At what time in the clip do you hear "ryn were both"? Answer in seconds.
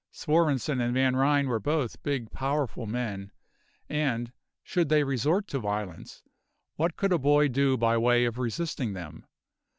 1.15-2.01